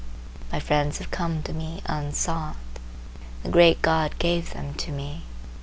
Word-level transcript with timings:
My 0.51 0.59
friends 0.59 0.97
have 0.97 1.11
come 1.11 1.43
to 1.43 1.53
me 1.53 1.83
unsought. 1.85 2.55
The 3.43 3.49
great 3.49 3.83
God 3.83 4.17
gave 4.17 4.51
them 4.51 4.73
to 4.73 4.91
me. 4.91 5.25